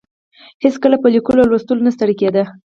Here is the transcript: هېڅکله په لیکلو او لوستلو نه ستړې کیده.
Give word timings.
هېڅکله 0.63 0.95
په 1.01 1.07
لیکلو 1.15 1.41
او 1.43 1.49
لوستلو 1.51 1.85
نه 1.87 1.91
ستړې 1.95 2.15
کیده. 2.21 2.43